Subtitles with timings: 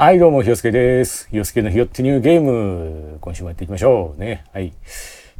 [0.00, 1.28] はい、どうも、ひよすけです。
[1.28, 4.18] ひよすけのひよってニューゲーム、今週もやっていきましょう。
[4.18, 4.46] ね。
[4.50, 4.72] はい。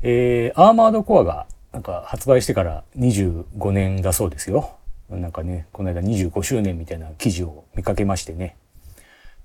[0.02, 4.72] えー、アーマードコアが、なんか発売してから25年だそうですよ。
[5.08, 8.54] なんかね、この間25周年みたいな記事を見かけましてね。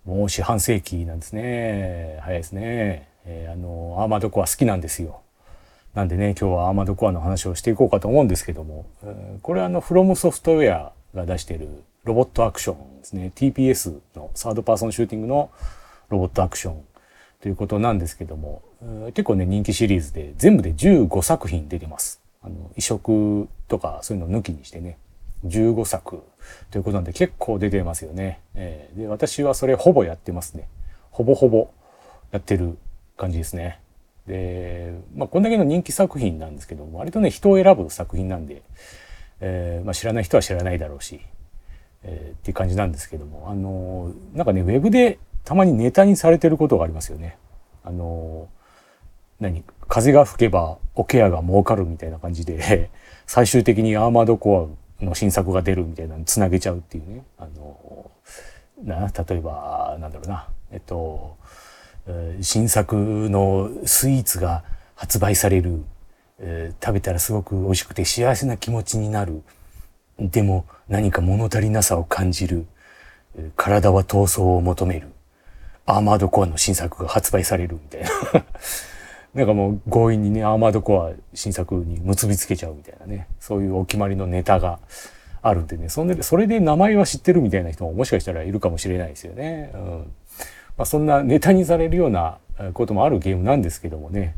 [0.04, 2.20] もう四半世紀なんですね。
[2.20, 3.08] 早いですね。
[3.24, 5.22] えー、あの、アーマードコア好きなんですよ。
[5.94, 8.86] なんでね、今日はアーマードコアの話をしていこうかと思うんですけども、
[9.44, 11.70] これはあの、フロムソフトウェアが出してる
[12.06, 13.32] ロボットアクションですね。
[13.36, 15.50] TPS のサードパーソンシューティングの
[16.09, 16.84] ロボットアクション
[17.41, 18.62] ということなんですけども、
[19.08, 22.22] 結構ね、人気シリーズで全部で15作品出てます。
[22.44, 24.98] あの、移植とかそういうの抜きにしてね、
[25.45, 26.22] 15作
[26.70, 28.40] ということなんで結構出てますよね。
[28.53, 30.67] えーで、私はそれほぼやってますね。
[31.09, 31.70] ほぼほぼ
[32.31, 32.78] やってる
[33.17, 33.80] 感じですね。
[34.28, 38.62] で、まあ、こんだけの人気作品なんですけども、割とね、人を選ぶ作品なんで、
[39.40, 41.22] えーまあ、知らない人は知らないだろうし、
[42.08, 47.38] えーっていう感じなんですけども、あのーなんかね、ウェブでたまにネタにされてることがありますよね。
[47.84, 48.56] あのー
[49.44, 52.89] 何風が吹けばオケアが儲かるみたいな感じで、
[53.28, 54.70] 最終的にアーマードコ
[55.02, 57.23] アの新作が出るみたいなのにつなげちゃうっていうね。
[57.38, 61.38] あのーな、例えば、なんだろうな、えっと、
[62.42, 62.95] 新作
[63.30, 64.64] のスイーツが
[64.95, 65.83] 発売される、
[66.39, 69.42] えー食べたらすごく美味しくて幸せな気持ちになる。
[70.19, 72.66] でも何か物足りなさを感じる。
[73.55, 75.09] 体は闘争を求める。
[75.85, 78.09] アーマードコアの新作が発売されるみたいな。
[79.36, 83.27] なんかもう強引にね、アーマードコア新作に結びつけちゃうみたいなね。
[83.39, 84.80] そういうお決まりのネタが
[85.41, 85.89] あるんでね。
[85.89, 89.71] そんで、それで名前は知ってるみたいな人ももしかしたらいるかもしれないですよね。
[89.73, 89.81] うん。
[90.77, 92.38] まあそんなネタにされるような
[92.73, 94.36] こともあるゲームなんですけどもね。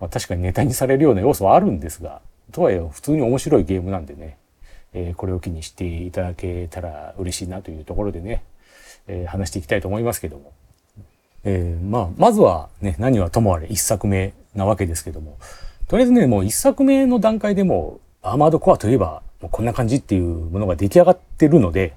[0.00, 4.38] まあ確かにネタにされるような要素はあるんですが、とはいえ普通に面白いゲームなんでね。
[4.92, 8.42] えーこれを機にしていただけたら嬉しいなというところでね、
[9.06, 10.52] えー話していきたいと思いますけども。
[11.44, 15.38] えーまあ、まずはね、何はともあれ一作目なわけですけども、
[15.86, 21.94] とりあえずね、もう一作目の段階でも、アーマードコアといえば、もうこんな感じっていうものが出来上がってるので、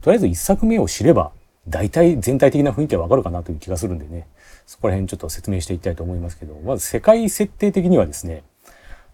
[0.00, 1.32] とりあえず一作目を知れば、
[1.68, 4.26] 大体全体的な雰囲気はわかるかなという気がするんでね、
[4.66, 8.44] そこら辺ちょっと説明していきたいと思いますけど、まず世界設定的にはですね、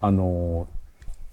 [0.00, 0.68] あの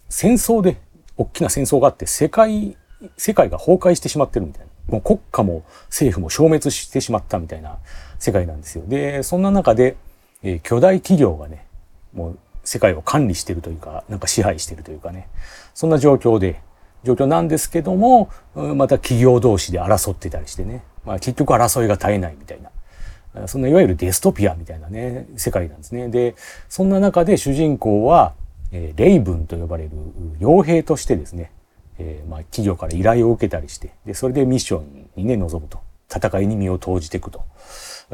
[0.10, 0.78] 戦争で、
[1.18, 2.78] 大きな戦争があって、世界、
[3.18, 4.68] 世界が崩壊してしまってるみたいな。
[4.88, 7.78] もう国家も政府も消滅してしまったみたいな
[8.20, 8.86] 世界なんですよ。
[8.88, 9.98] で、そんな中で、
[10.44, 11.66] えー巨大企業がね、
[12.14, 15.28] もう世界を管理してるというか、なんか支配してるというかね、
[15.74, 16.62] そんな状況で、
[17.04, 23.48] 状況なんですけども、また企業同士で争ってたりしてね、まあ結局争いが絶えないみたいな。
[23.48, 26.10] そんないわゆるデストピアみたいなね、世界なんですね。
[26.10, 26.36] で、
[26.70, 28.34] そんな中で主人公は、
[28.72, 29.92] えーレイブンと呼ばれる
[30.40, 31.52] 傭兵としてですね、
[32.00, 35.80] えーまあ、企業から依頼を受けたりして、で、それでミッションにね、臨むと。
[36.14, 37.44] 戦いに身を投じていくと。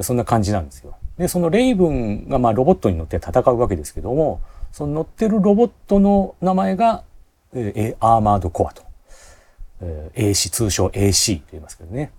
[0.02, 0.96] そんな感じなんですよ。
[1.18, 7.03] で、そのレイブンがまあロボットに乗って戦うわけですけども、その乗ってるロボットの名前が、
[7.53, 8.81] えーアーマードコアと。
[9.81, 12.12] えー AC、通称 AC と言いますけどね。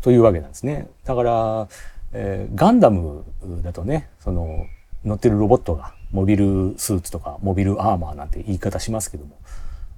[0.00, 0.88] というわけなんですね。
[1.04, 1.68] だから、
[2.12, 3.24] えーガンダム
[3.62, 4.66] だとね、その
[5.04, 9.36] 乗ってるロボットがモビルスーツとかモビルアーマーなんて言い方しますけども、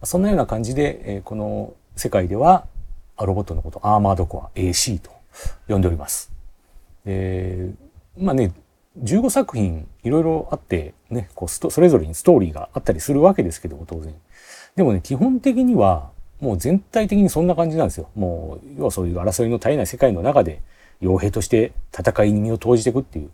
[0.05, 2.67] そんなような感じで、えこの世界では
[3.17, 5.11] あロボットのことアーマードコア AC と
[5.69, 6.33] 呼んでおります。
[7.05, 7.71] で、
[8.17, 8.53] まあね、
[9.03, 14.15] 15作品いろいろあってね、こうストそれぞれにストーリーがあったりするわけですけども当然。
[14.77, 16.11] でもね、基本的には
[16.41, 18.09] もう全体的にそんな感じなんですよ。
[18.15, 20.61] もう、要はそういう争いの絶えない世界の中で
[21.01, 23.31] 傭兵として戦いに身を投じていくっていう、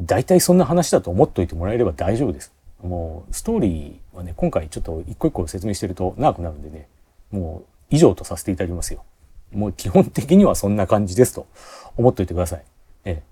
[0.00, 2.52] 大体そんな話だと思っといてもらえれば大丈夫です。
[2.82, 6.88] もう、ストーリーはね、今回ちょっと一個一個説明してると長くなるんでね、
[7.30, 9.04] もう以上とさせていただきますよ。
[9.52, 11.46] もう基本的にはそんな感じですと
[11.96, 12.64] 思っといてください。
[13.04, 13.22] え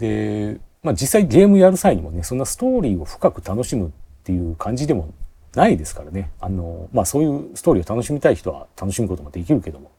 [0.00, 0.54] え。
[0.54, 3.90] で、まあ実際ゲームやる際にもね、そんなストーリーを深く楽しむっ
[4.24, 5.08] ていう感じでも
[5.54, 6.30] ないですからね。
[6.40, 9.90] あの、まあそういうストーリーを楽しみたい人は楽しむこともできるけども、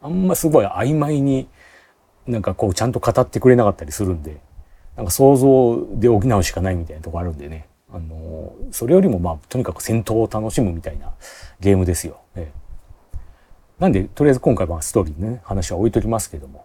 [0.00, 1.48] あんますごい曖昧に
[2.26, 4.38] なんかこうちゃんと語ってくれなかったりするんで、
[4.96, 7.66] なんか想像で補うしかないみたいなとこあるんでね。
[7.92, 11.12] あの、それよりもまあとにかく戦闘を楽しむみたいな
[11.60, 12.20] ゲームですよ。
[12.36, 12.64] ええ
[13.78, 16.64] なんで、とりあえず今回はストーリーね、話は置いときますけども。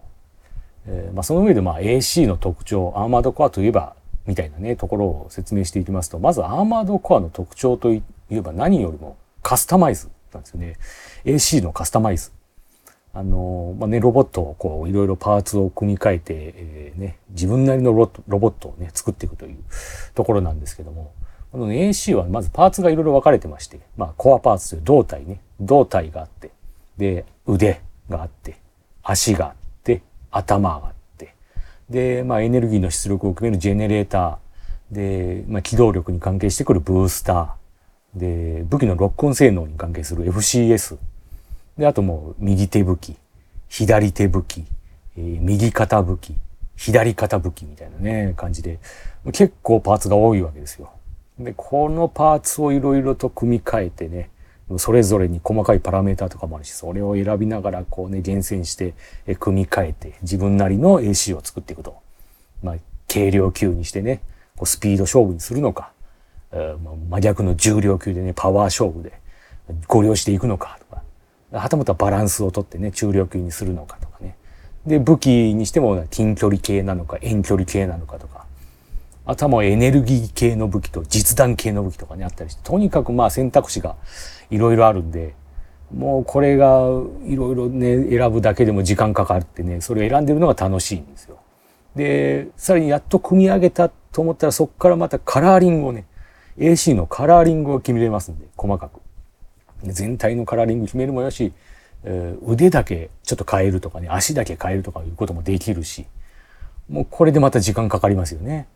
[0.86, 3.96] えーまあ、その上でまあ AC の特徴、アーマードコアといえば、
[4.26, 10.78] みたいなね、ところを説明していきますと、まずアーマードコアの特徴といえば何よりもカスタマイズなんですよね。
[11.26, 12.32] AC のカスタマイズ。
[13.14, 19.58] あの、まあね、ロボットをこう、いろいろパーツを組み替えて、えーね、自分なりのロボットをね、作っていくという
[20.14, 21.12] ところなんですけども、
[21.52, 26.52] この AC はまずパーツがいろいろ分かれてまして、まあ、コアパーツという胴体ね、胴体があって、
[26.98, 28.58] で、腕があって、
[29.02, 29.54] 足があっ
[29.84, 31.34] て、頭があって、
[31.90, 40.98] で、まあ、エネルギーの出力を決めるジェネレーターで、まあ、機動力に関係してくるブースターで武器のロックオン性能に関係する FCS
[41.80, 43.16] であともう右手武器
[43.70, 44.66] 左手武器、
[45.18, 46.36] えー、右肩武器
[46.76, 48.80] 左肩武器みたいなね感じで
[49.32, 50.92] 結構パーツが多いわけですよ。
[51.40, 54.30] でこのパーツをいろいろと組み替えてね
[54.78, 58.94] それぞれに細かいパラメータとかもあるしそれを選びながらこうね厳選して
[59.26, 61.96] え組み替えて自分なりの AC を作っていくと。
[62.62, 62.76] まあ
[63.12, 64.22] 軽量級にしてね
[64.58, 65.92] こうスピード勝負にするのか、
[66.52, 69.14] えー、真逆の重量級でねパワー勝負で
[69.88, 70.79] ご了していくのか
[71.52, 74.36] はたまたバランスをとってね中量級にするのかとかね
[74.86, 78.46] で武器にしても近距離系なのか遠距離系なのかとか
[79.26, 83.96] 頭エネルギー系の武器と実弾系の武器とかねあったりしてとにかくまあ選択肢が
[84.50, 85.36] いろいろあるんで
[85.96, 86.84] もうこれが
[87.26, 91.40] いろいろね選ぶだけでも時間かかってねそれを選んでるのが楽しいんですよ。
[91.96, 96.06] でさらにやっと組み上げたと思ったらそこからまたカラーリングをね
[96.58, 98.99] AC のカラーリングを決めれますんで細かく。
[99.84, 101.54] 全体のカラーリング決めるもよし、
[102.04, 106.06] えー、腕だけちょっと変えるとかね足だけ変えるとかいうこともできるし
[106.90, 108.68] もうこれでまた時間かかりますよね。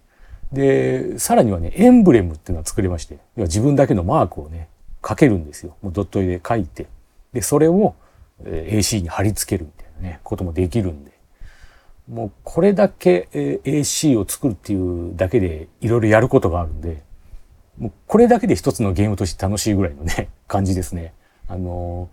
[0.51, 4.67] でさらにはねエンブレムっていうのは作れまして要は自分だけのマークをね
[5.05, 5.75] 書けるんですよ。
[5.81, 6.87] もうドット絵で書いて。
[7.33, 7.95] でそれを
[8.45, 11.11] AC に貼り付けるみたいなねこともできるんで。
[12.09, 17.01] もうこれだけ AC を作るっていうだけでいろいろやることがあるんで
[17.77, 21.13] もうこれだけで一つのゲームとして楽しいぐらいのね感じですね。
[21.47, 22.09] あの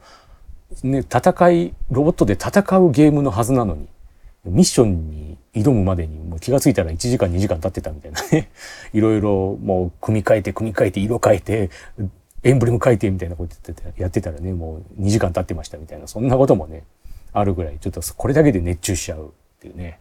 [0.82, 3.88] ね戦いロボットで戦うゲームのはずなのに
[4.44, 8.50] ミッションに挑むまでにもう気が付いたら1時間2時間経ってたみたいなね
[8.92, 11.70] いろいろもう組み替えて組み替えて色変えて
[12.42, 16.84] エンブレム書いてみたいなことやってたらねもう2時間経ってましたみたいなそんなこともね
[17.32, 19.30] あるぐらいちょっとこれだけで熱中しちゃうっ
[19.60, 19.98] ていうね。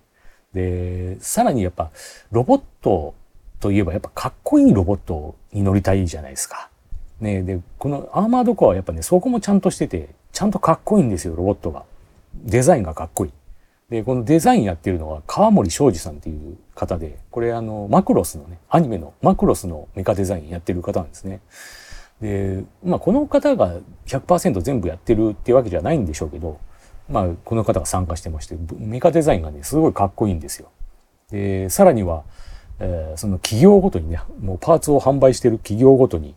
[0.54, 1.92] でさらにやっぱ
[2.32, 3.14] ロボット
[3.60, 6.70] といえばやっぱかっこいいロボットに乗りたいじゃないですか。
[7.20, 11.84] ねでこのアーマードコアはやっぱねそこもちゃんとしててちゃんとかっこいいんですよロボットが。
[12.44, 13.32] デザインがかっこいい。
[13.90, 21.42] でこのデザインやってるのは川森昌司さんっていう方でこれあのマクロスのねアニメのマクロスのメカデザインやってる方なんですね。
[22.22, 26.60] でまあこの方が100%全部やってるってわけじゃないんでしょうけど
[27.10, 30.70] まあこの方が参加してましてメカデザインがねすごいかっこいいんですよ。
[31.32, 32.24] でさらには、
[32.80, 36.36] えー、その企業ごとにねもうパーツを販売してる企業ごとに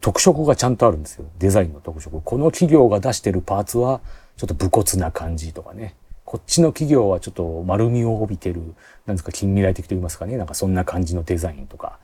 [0.00, 1.26] 特色がちゃんとあるんですよ。
[1.38, 2.20] デザインの特色。
[2.20, 4.00] この企業が出してるパーツは
[4.36, 5.94] ちょっと武骨な感じとかね。
[6.24, 8.60] こっちの企業はちょっと丸みを帯びてる
[9.06, 10.36] なんですか近未来的と言いますかね。
[10.36, 11.98] なんかそんな感じのデザインとか。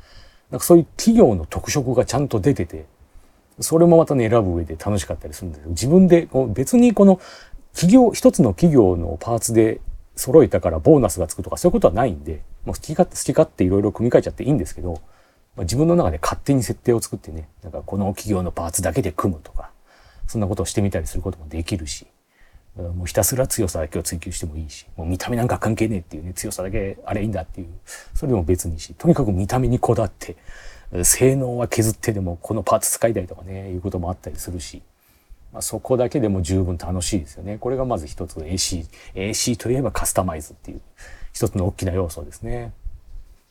[0.50, 2.84] なんかそういう企業の特色がちゃんと出てて
[3.58, 5.70] それもまたね選ぶ上で楽しかったりするんですよ。
[5.70, 7.20] 自分でこう別にこの
[7.72, 9.80] 企業一つの企業のパーツで
[10.14, 15.00] 揃えたからボーナスがつくとかそういうことはないんでもう好き勝手好き勝手いろいろ組み替えちゃっていいんですけど、
[15.56, 19.70] まあ、自分の中で勝手に設定を作ってねなんかこの企業のパーツだけで組むとか
[20.26, 22.06] そんなことをしてみたりすることもできるし
[22.76, 27.68] もうひたすら強さだけを追求してもいいしもう見た目なんか関係ねえっていうね強さだけあれいいんだっていう
[28.14, 30.36] それでも別にしとにかく見た目にこだわって
[31.04, 34.82] 性能は削ってでもこのパーツ使いたいとかねいうこともあったりするし、
[35.52, 37.56] まあ、そこだけでも十分楽しいですよね。
[37.58, 40.80] これがまず一つ AC AC といえばカスタマイズっていう。
[41.32, 42.72] 一つの大きな要素ですね。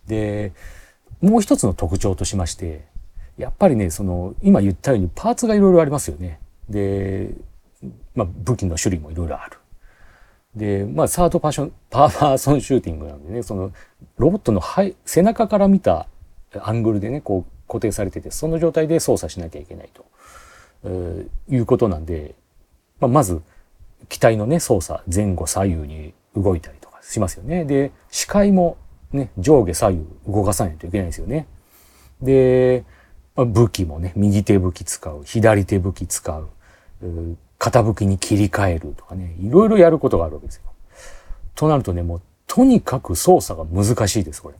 [0.07, 0.53] で
[1.21, 2.85] もう一つの特徴としまして
[3.37, 6.39] やっぱりねその今言ったようにパーツがいろいろありますよね。
[6.69, 7.31] で、
[8.15, 9.57] まあ、武器の種類もいろいろある。
[10.55, 13.71] でまあサードパーションパーソンシューティングなんでねその
[14.17, 14.61] ロボットの
[15.05, 16.07] 背中から見た
[16.59, 20.05] アングルでねこう固定されててその状態で操作しなきゃいけないと、
[20.83, 22.35] えー、いうことなんで、
[22.99, 23.41] まあ、まず
[24.09, 27.65] 機体のね操作前後左右に動いたりしますよね。
[27.65, 28.77] で視界も
[29.11, 31.47] ね上下左右動かさないといけないですよね。
[32.21, 32.83] で、
[33.35, 36.47] まあ、武器もね右手武器使う左手武器使う
[37.57, 40.63] 片武器に切り替えるとかねいろいろやることがあるわけですよ。
[41.55, 44.55] となるとねもうとにかく操作が難しいですこれ。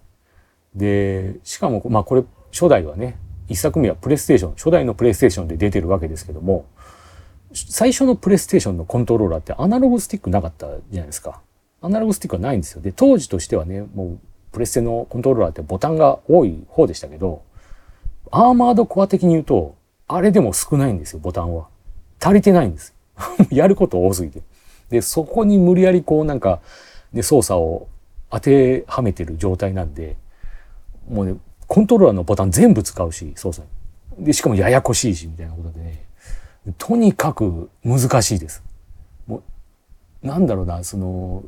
[0.75, 3.17] で、しかも、まあこれ、初代はね、
[3.49, 6.65] 一作目はプレイステーション、初代のプレイステーションで出てるわけですけども、
[7.53, 11.41] 最初のプレイステーションのコントローラーってアナログスティックなかったじゃないですか。
[11.81, 12.81] アナログスティックはないんですよ。
[12.81, 14.19] で、当時としてはね、もう
[14.51, 17.43] プレステのコントローラーってボタンが多い方でしたけど、
[18.29, 19.75] アーマードコア的に言うと、
[20.07, 21.67] あれでも少ないんですよ、ボタンは。
[22.19, 22.93] 足りてないんです。
[23.49, 24.41] やること多すぎて。
[24.89, 26.61] で、そこに無理やりこうなんか、
[27.13, 27.87] で、操作を
[28.29, 30.17] 当てはめてる状態なんで、
[31.09, 31.35] もうね、
[31.67, 33.67] コントローラーのボタン全部使うし、操作
[34.19, 34.25] に。
[34.25, 36.03] で、しかもややこしいし、みたいなことでね、
[36.77, 38.63] とにかく難しいです。
[39.25, 39.41] も
[40.23, 41.43] う、なんだろうな、その、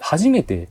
[0.00, 0.68] 初めて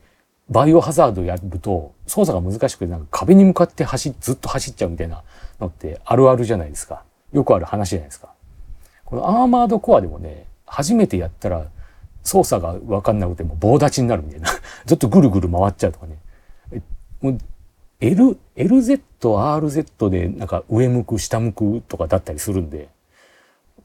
[0.50, 5.24] バイオハザードやると操作が難しくてなんか壁に向かって走ずっと走っちゃうみたいな
[5.60, 7.04] のってあるあるじゃないですか。
[7.32, 8.30] よくある話じゃないですか。
[9.06, 11.68] このアーマードコアでもね、初めてやったら
[12.24, 14.50] 操作がわかんなくても棒立ちになるみたいな。
[14.86, 16.18] ずっとぐるぐる回っちゃうとかね。
[17.22, 17.38] もう
[18.02, 22.90] L、LZ、RZ でなんか上向く、下向くとかだったりするんで、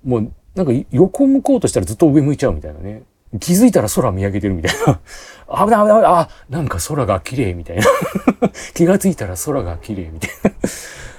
[0.05, 3.03] もうなんか横向こうとしたらずっと上向いちゃうみたいなね。
[3.41, 5.01] 気づいたら空見上げてるみたいな。
[5.67, 7.85] 危ない危ない危ないあ、なんか空が綺麗みたいな。
[8.75, 10.31] 気がついたら空が綺麗みたい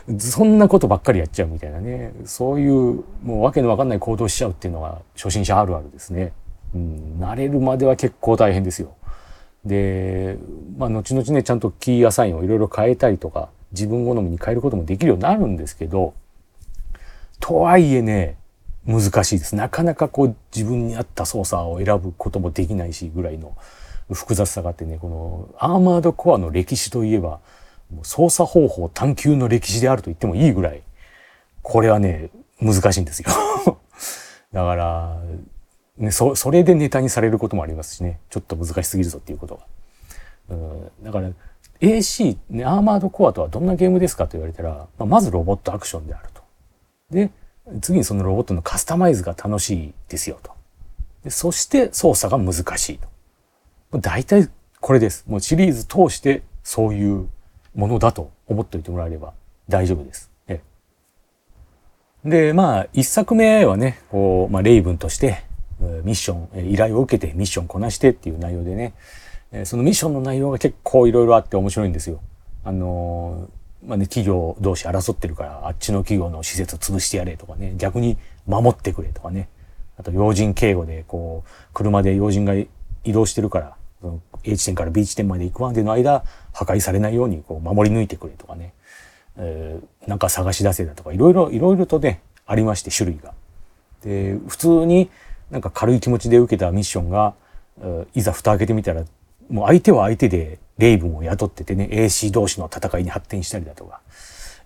[0.08, 0.20] な。
[0.20, 2.14] そんなことばっかりやっちゃうみたいなね。
[2.26, 6.32] そういう、もうわけのわかんない行動しちゃうっていうのは初心者あるあるですね。
[6.74, 8.94] うん、慣れるまでは結構大変ですよ。
[9.66, 10.38] で、
[10.78, 16.14] まあ、後々ね、ちゃんとキーアサインをいろいろ変えたりとか、自分好みに変えることもできるようになるんですけど、
[17.40, 18.38] とはいえね、
[18.86, 19.56] 難しいです。
[19.56, 23.56] なかなかこう自分に合った操作を選ぶこともできないしぐらいの
[24.14, 27.40] 複雑さがあってね、このアーマードコアの歴史といえば、
[28.04, 30.82] 操作方法探求の歴史であると言ってもいいぐらい、
[31.62, 32.30] これはね、
[32.62, 33.30] 難しいんですよ。
[34.54, 35.18] だから、
[35.98, 39.66] ね、そ、それでネタにされることもありますしね、ちょっと難しすぎるぞっていうことが。
[40.50, 41.32] うん、だから、
[41.82, 46.42] AC、ね、アーマードコアとはどんなゲームですかと言われたら、まあ、まずロボットアクションであると。
[47.10, 47.32] で、
[47.82, 50.52] 次にそのロボットのカスタマイズが楽しいですよと。
[51.24, 53.00] でそして操作が難しい
[53.92, 54.00] と。
[54.00, 55.26] 大体これです。
[55.28, 57.28] もうシリーズ通してそういう
[57.74, 59.34] ものだと思っておいてもらえれば
[59.68, 60.36] 大丈夫です。
[62.26, 65.44] で、まあ、一作目はね、こう、まあ、レイブンとして、
[66.04, 68.94] ミッション、依頼を受けてミッションこなしてっていう内容でね、
[69.66, 72.20] そのミッションの内容が結構いろいろあって面白いんですよ。
[72.64, 73.48] あの
[73.88, 79.48] まあね、企業同士争ってるから、あっちの企業の施設を潰してやれとかね、逆に守ってくれとかね。
[79.98, 82.68] あと、要人警護で、こう、車で要人が移
[83.14, 86.24] 動してるから、その A 地点から B 地点まで行くまでの間、
[86.54, 88.74] 破壊されないように、こう、守り抜いてくれとかね。
[89.38, 93.34] えー、なんか探し出せだとか、いろいろ、いろいろとね、ありまして、種類が。
[94.04, 95.10] で、普通に
[95.52, 97.34] なんか軽い気持ちで受けたミッションが、
[98.14, 99.04] いざ蓋開けてみたら、
[99.50, 104.02] もう相手は相手でレイブンを雇っててね、AC 同士の戦いに発展したりだとか、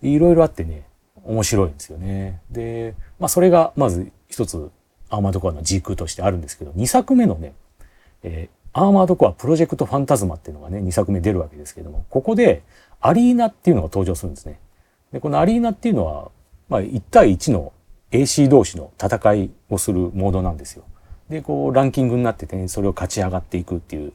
[0.01, 0.83] いろいろあってね、
[1.23, 2.41] 面白いんですよね。
[2.49, 4.71] で、まあそれがまず一つ
[5.09, 7.53] アーマードコアの軸としてあるんですけど、2作目のね、
[8.23, 12.63] えー、アーマードコアプロジェクトファンタズマっていうのがね、2作目出るわけですけども、ここで
[13.01, 14.59] アリーナっていうのが登場するんですね。
[15.11, 16.31] で、このアリーナっていうのは、
[16.69, 17.73] まあ1対1の
[18.11, 20.83] AC 同士の戦いをするモードなんですよ。
[21.29, 24.07] で、こう、ランキングになっててね、それを勝ち上がっていくってい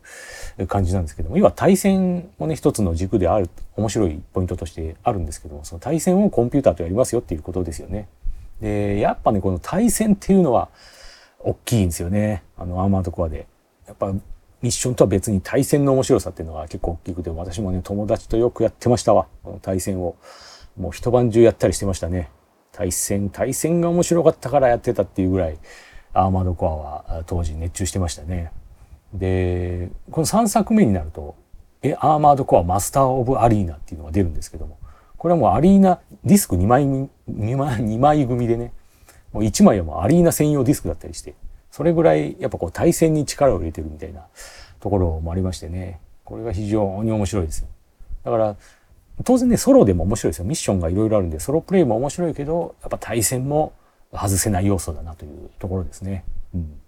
[0.59, 8.09] う感じなんですけども、要は対戦もね、一つの軸である、面白いポイントとしてあるんですけども、その対戦をコンピューターとやりますよっていうことですよね。
[8.61, 10.69] で、やっぱね、この対戦っていうのは、
[11.39, 12.43] 大きいんですよね。
[12.57, 13.47] あの、アーマードコアで。
[13.87, 14.13] やっぱ、
[14.63, 19.27] ミッションとは別に対戦の面白さっていうのが結構大きくて、私もね、友達とよくやってましたわ。
[19.43, 20.17] この対戦を。
[20.77, 22.31] もう一晩中やったりしてましたね。
[22.73, 25.59] 対戦、対戦が面白かったからやってたっていうぐらい、
[26.15, 28.53] アーマードコアは当時熱中してましたね。
[29.13, 31.35] で、この3作目になると、
[31.83, 34.79] え、アーマードコアマスターオブアリーナっていうのが出るんですけども、
[35.19, 38.73] これはもうアリーナ、ディスク2枚、2枚、組でね、
[39.33, 41.35] もう1枚はもうアリーナ専用ディスクだったりして、
[41.71, 44.27] それぐらいやっぱこう対戦に力を入れてるみたいな
[44.81, 47.69] ところもありましてね、これが非常に面白いですよ。
[48.25, 48.57] だから、
[49.25, 50.45] 当然ね、ソロでも面白いですよ。
[50.45, 53.73] ミッションがいろいろあるんで、ソロプレイも面白いけど、やっぱ対戦も
[54.15, 56.25] 外せない要素だなというところですね。
[56.55, 56.81] うん、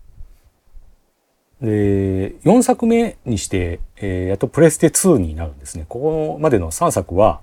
[1.60, 5.86] で、4作目にして、えー、やっとプレステ2になるんですね。
[5.88, 7.40] ここまでの3作は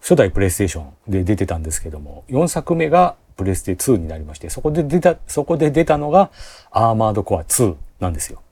[0.00, 6.30] 初代プレイステーションで出てたんですけども、4作目がプレステ2になりまして、そこで出た、そこで出たのが
[6.70, 8.42] アーマードコア2なんですよ。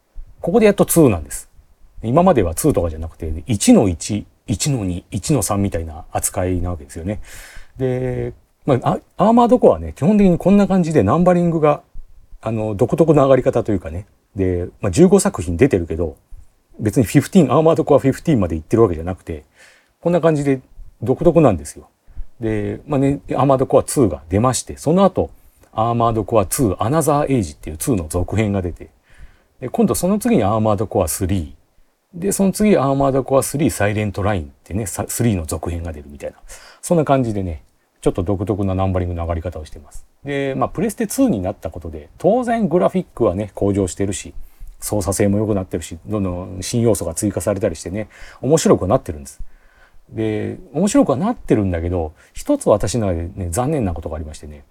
[0.40, 1.50] ここでやっと2なんです。
[2.02, 7.20] 今までは2とかじゃなくて、1の1、1の2、1の3みたいな扱いなわけですよね。
[7.76, 8.32] で、
[8.66, 11.82] まあ、アーマードコアはね、基本的にこんな感じでナンバリングが、
[12.40, 14.06] あの、独特な上がり方というかね。
[14.36, 16.16] で、まあ、15作品出てるけど、
[16.78, 19.44] 別に15、アーマードコア15まで行ってるわけじゃなくて、
[20.00, 20.60] こんな感じで
[21.02, 21.88] 独特なんですよ。
[22.40, 25.30] で、まあね、アーマードコア2が出まして、その後、
[25.72, 28.90] アーマードコア2アナザーエイジっていう2の続編が出て、
[29.60, 31.52] で今度その次にアーマードコア3、
[32.14, 36.38] で、その次アーマードコア3サイレントラインってね、3の続編が出るみたいな、
[36.82, 37.62] そんな感じでね、
[38.00, 40.06] ちょっと独特なナンバリングの上がり方をしています。
[40.24, 44.34] で、まあ、プレステ2になったことで、当然グラフィックはね、向上してるし、
[44.80, 48.08] 操作性も良くなってるし、どんどん新要素が追加されたりしてね、
[48.40, 49.40] 面白くなってるんです。
[50.08, 54.64] で、面白くはなってるんだけど、一つ私の中でね、残念なことがありましてね、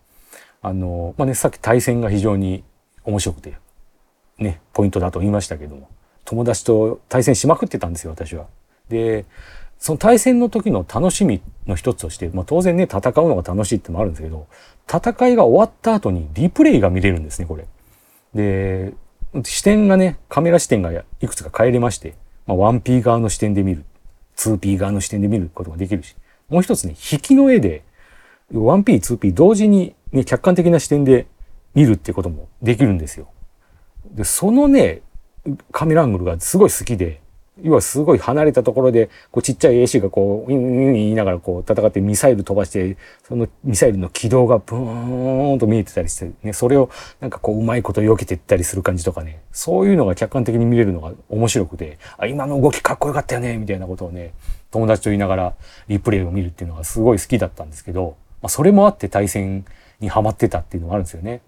[0.61, 2.63] あの、まあ、ね、さっき対戦が非常に
[3.03, 3.55] 面白くて、
[4.37, 5.89] ね、ポイントだと言いましたけども、
[6.25, 8.47] 友達と対戦しまくってたんですよ、私は。
[8.89, 9.25] で、
[9.79, 14.47] その対戦の時の楽しみの一つとして、まあ当然ね、戦うのが楽しいってもあるんですけど、
[14.87, 17.65] 戦いが終わった後にリプレイが見れるんですね、これ。
[18.35, 18.93] で、
[19.43, 23.85] 視点がね、カメラ視点がいくつか変えれまして、まあ 1P 側の視点で見る、
[24.35, 26.15] 2P 側の視点で見ることができるし、
[26.49, 27.83] もう一つね、引きの絵で
[28.51, 31.27] 1P、2P 同時にね、客観的な視点で
[31.73, 33.29] 見るってこともできるんですよ。
[34.11, 35.01] で、そのね、
[35.71, 37.21] カメラアングルがすごい好きで、
[37.63, 42.97] 要はすごい離れたところで、こうちっちゃい AC がこう、ウィンウィン言いながらこう戦ってミサイル飛ばして、
[43.27, 46.89] そのミサイルの軌道がブーンと見えてたりして、ね、それを
[47.19, 54.33] なんかこううまいこと避けていったりする感じとかね、そういうのが客観的に見れるのが面白くて、あ、今の動きかっこよかったよね、みたいなことをね、
[54.71, 55.53] 友達と言いながら
[55.87, 59.65] リプレイを見るっていうのがすごい好きだったんですけど、まあ、それもあって対戦
[59.99, 61.41] にハマってたっていうのがあるんですよね。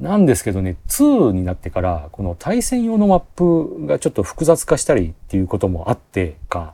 [0.00, 6.72] なんですけどね、2になってから、この対戦用のマップがちょっと複雑化したりっていうこともあってか、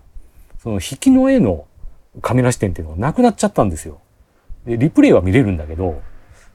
[0.63, 1.67] その引きの絵の
[2.23, 4.01] カメラ視点っていうのがなくなっちゃったんですよ。
[4.65, 6.01] で、リプレイは見れるんだけど、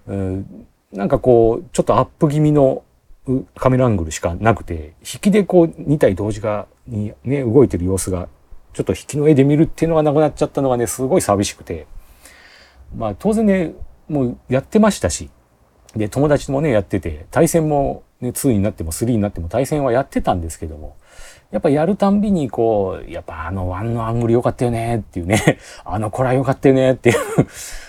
[0.07, 0.45] えー、
[0.93, 2.83] なんかこう、ちょっとアップ気味の
[3.55, 8.29] カメラアングルしかなくて、引きでこう2体同時がにね、動いてる様子が、
[8.73, 11.85] ちょっと引きの絵で見るっていうのがなくなっちゃったのがね、すごい寂しくて、
[12.95, 13.73] まあ当然ね、
[14.07, 15.29] もうやってましたし、
[15.95, 20.95] で、友達もね、やってて、対戦も、ね、2になっても3になっても対戦はやってたんですけども、
[21.51, 27.17] やっぱやるたんびにこう、やっぱあの1のアングル良かったよねっていうね、 あのコラ良かったよねっていう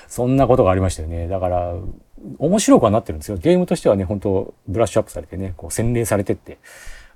[0.09, 1.29] そんなことがありましたよね。
[1.29, 1.75] だから、
[2.39, 3.37] 面白くはなってるんですよ。
[3.37, 6.59] ゲームとしてはね、本当ブラッシュアップされてね、こう洗練されてって、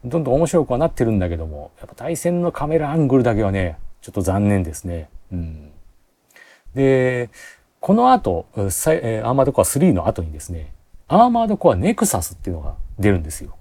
[0.05, 5.09] どんどん面白くはなってるんだけども、やっぱ対戦のカメラアングルだけはね、ちょっと残念ですね。
[5.33, 5.71] うん。
[6.75, 7.31] で、
[7.81, 10.73] この後、アーマードコア3の後にですね、
[11.09, 13.57] アーマードコアネクサスっていうのが出るんですよ。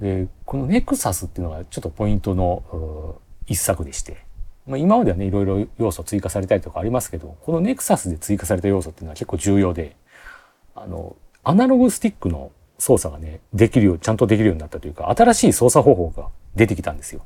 [0.00, 4.18] で、このネクサスっていうのがちょっとポイントの一作でして、
[4.66, 9.96] まあ、今まではね、いろいろ要素追加されたりとかありますけど、このネクサスで追加された要素っていうのは結構重要で、
[10.74, 17.22] あの、アナログスティックの操作がね、できるよう、ちゃんとできるようになったというか、新しい操作方法が出てきたんですよ。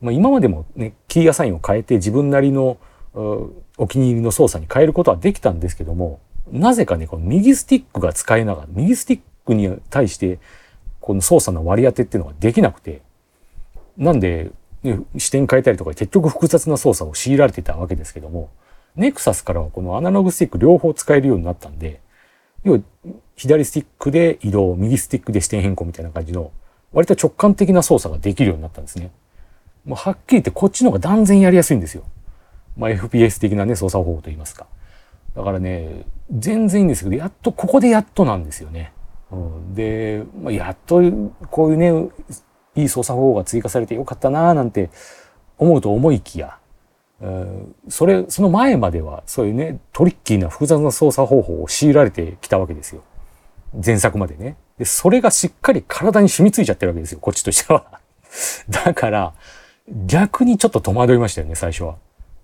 [0.00, 2.78] まあ、今までもね、キーアサインを変えて自分なりの
[3.14, 6.20] お気に入りの操作に変えることはできたんですけども、
[6.52, 10.38] なぜかね、この右スティックが使えながら、右スティックに対して、
[11.00, 13.02] この操作の割り当てっていうのができなくて、
[13.96, 14.50] なんで、
[14.82, 18.50] ね、視点変えたりとか結局複雑な操作を強いられてたわけですけども、
[18.94, 22.00] ネクサスからはこのアナログスティック両方使えるようになったんで、
[22.64, 22.80] 要は
[23.36, 26.50] 左スティックで移動、右スティックで視点変更みたいな感じの、
[26.92, 29.10] 割と直感的な操作ができるようになったんですね。
[29.84, 32.02] もうはっきり言ってこっちの方が断然やりやすいんですよ。
[32.76, 34.66] まあ、FPS 的なね、操作方法といいますか。
[35.36, 38.92] だからね、全然いいんですけど、やっと、ここでやっとなんですよね。
[39.30, 41.02] うん、で、まあ、やっと
[41.50, 42.08] こういうね、
[42.74, 44.90] いい操作方法が追加されてよかったなぁなんて
[45.58, 46.58] 思うと思いきや、
[47.88, 53.02] それ、その前まではそういうね、トリッキーな複雑な操作方法を強いられてきたわけですよ。
[53.84, 54.56] 前作までね。
[54.78, 58.00] で、それがしっかり体に染みついちゃってるわけですよ、こっちとしては。
[58.68, 59.34] だから、
[60.06, 61.96] 逆にちょっと戸惑いましたよね、最初は。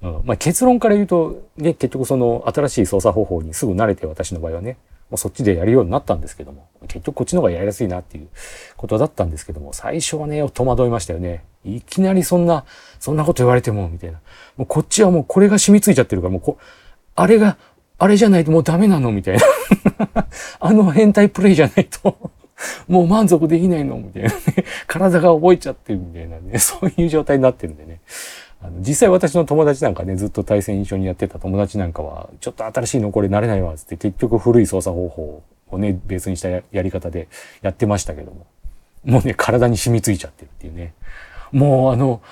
[0.03, 4.77] うん、まあ、結論から言うと、ね、結局その新しい操作方法にすぐ慣れて私の場合はね、
[5.11, 8.29] もうそっちでやるようになったんですけども、結局こっちの方がやりやすいなっていう
[8.77, 11.45] ことだったんですけども、最初はね、戸惑いましたよね。
[11.65, 12.65] いきなりそんな、
[12.99, 14.21] そんなこと言われても、みたいな。
[14.57, 16.59] もうこっちはもうこれが染みついちゃってるから、もうこ、
[17.15, 17.57] あれが、
[17.99, 19.13] あれじゃないともうダメなの？
[19.13, 19.45] みたいな。
[20.59, 22.33] あの変態プレイじゃないと
[22.89, 23.97] もう満足できないの？
[23.97, 24.65] みたいなね。
[24.89, 26.59] 体が覚えちゃってるみたいなね。
[26.59, 28.01] そういう状態になってるんでね。
[28.63, 37.29] あの実際私の友達なんかね、ずっと対戦一緒にやってた友達なんかは、ちょっと新しいのこれ慣れないわ、つって結局古い操作方法をね、別にしたやり方で
[37.61, 38.47] やってましたけども。
[39.05, 40.95] もうね、体に染みついちゃってるっていうね。
[41.51, 42.23] もうあの、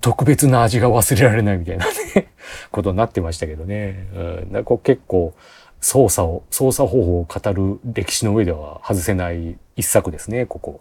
[0.00, 2.28] 特別な味が忘れられないみたいなね、
[2.70, 4.06] ことになってましたけどね。
[4.52, 5.34] うん、こ結構、
[5.80, 10.80] 操作を、操作方法を語る歴史の上では外せない一作ですね、ここ。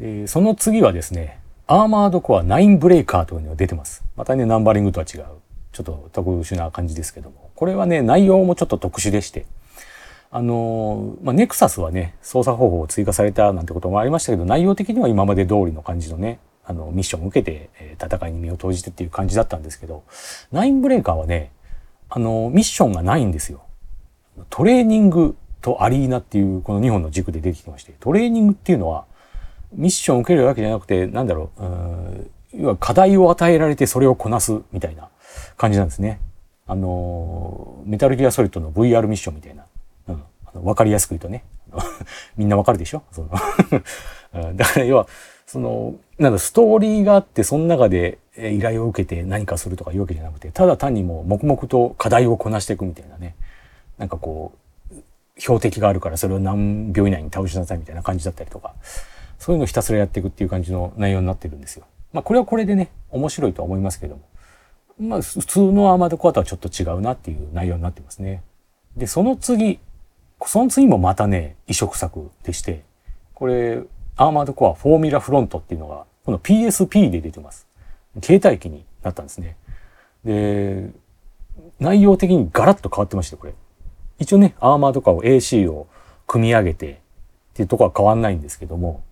[0.00, 4.04] でその次はですね、アーマードコア9ブレイカーというのが出てます。
[4.16, 5.24] またね、ナンバリングとは違う。
[5.72, 7.50] ちょっと特殊な感じですけども。
[7.54, 9.46] これはね、内容もちょっと特殊でして。
[10.30, 20.02] あの、まあ、ネクサスはね、操作方法を追加されたなんてこともありましたけど、内容的には今まで通りの感じのね、あの、ミッションを受けて、え、戦いに身を投じてっていう感じだったんですけど、
[20.52, 21.50] ナインブレイカーはね、
[22.10, 23.62] あの、ミッションがないんですよ。
[24.50, 29.06] トレーニングとアリーナっていうこの2本の軸で出てきまして、トレーニングっていうのは、
[29.74, 35.08] ミッションを受けるわけじゃなくて、なんだろう、う要は課題を与えられてそれをこなすみたいな
[35.56, 36.20] 感じなんですね。
[36.66, 39.64] あの、メタルギアソリッドの VR ミッションみたいな。
[40.08, 40.22] うん。
[40.46, 41.44] あの分かりやすく言うとね。
[42.36, 43.02] みんなわかるでしょ？
[43.10, 43.30] その
[44.54, 45.06] だから要は、
[45.46, 53.34] その、なんだ、ストーリーがあって、その中で依頼を受けて何かするとかいうわけじゃなくて、ただ単にもう黙々と課題をこなしていくみたいなね。
[53.98, 54.94] なんかこう、
[55.36, 58.74] 標的があるからそれを何秒以内に倒しなさいみたいな感じだったりとか、
[59.38, 61.84] そういうのをひたすらやっていくっていう感じの内容になってるんですよ。
[62.12, 64.22] まあこれはこれでね、面白いとは思いますけども。
[64.98, 68.42] まあ普通のアーマードコアとはちょっと違うなっていう内容になってますね。
[68.96, 69.80] で、その次、
[70.46, 72.82] その次もまたね、移植作でして、
[73.34, 73.82] これ、
[74.16, 77.66] アーマードコアフォーミュラフロントっていうのが、この PSP で出てます。
[78.22, 79.56] 携帯機になったんですね。
[80.24, 80.90] で、
[81.80, 83.54] 内容的にガラッと変わってまして、これ。
[84.18, 85.88] 一応ね、アーマードコアを AC を
[86.26, 86.96] 組み上げてっ
[87.54, 89.02] ていうとこは変わんないんですけども、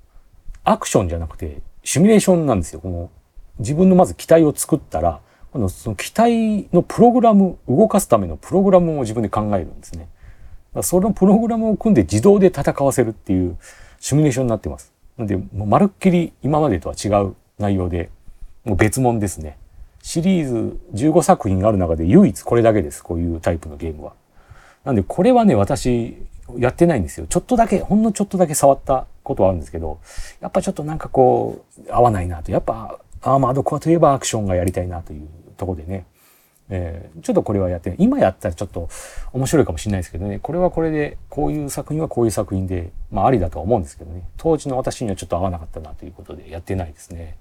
[0.64, 2.81] アクションじゃなくて、シミュレーションなんですよ。
[2.81, 3.11] この、
[3.59, 5.20] 自分のまず機体を作ったら、
[5.53, 10.09] このその機体のプログラム、動かすためのプログラムを自分で考えるんですね。
[10.83, 13.59] そのプログラムを組んで自動で戦わせるっていう
[14.01, 14.92] シミュレーションになってます。
[15.18, 18.11] なので、もうまるっきり今までとは違う内容で、
[18.64, 19.59] もう別物ですね。
[20.03, 23.03] シリーズ15作品がある中で唯一これだけです。
[23.03, 24.14] こういうタイプのゲームは。
[24.85, 26.16] なんでこれはね、私
[26.59, 27.27] やってないんですよ。
[27.27, 29.99] ちょっとだけ、ほんのちょっとだけ触ったことはあるんですけど、
[30.41, 32.53] やっぱちょっとなんかこう、合わないなと。
[32.53, 36.07] やっぱアーマードコアといえばアクションがやりたいなというとこでね。
[36.75, 38.88] えー、ちょっとこれはやって、今やったらちょっと
[39.33, 47.37] 面白いかもしれないですけどね、これはこれで、こういう作品はこういう作品で、まあありだとは思うんですけどね、当時の私にはちょっと合わなかったなということでやってないですね。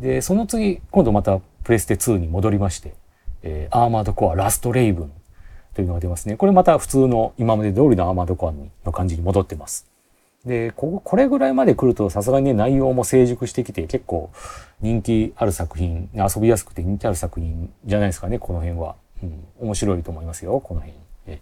[0.00, 2.94] で、その次、今度またプレステ2に戻りまして、
[3.42, 5.12] えー、アーマードコアラストレイブン
[5.76, 6.36] というのが出ますね。
[6.36, 8.54] これまた普通の今まで通りのアーマードコア
[8.86, 9.86] の感じに戻ってます。
[10.46, 14.30] で、ここれぐらいまで来るとさすがにね、内容も成熟してきて結構
[14.80, 18.96] 人気ある作品、遊びやすくて人気ある作品じゃないですかね、この辺は。
[19.22, 21.40] うん、面白いと思いますよ、この辺。